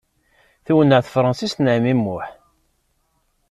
[0.65, 2.27] Twenneɛ tefransist n ɛemmi Muḥ.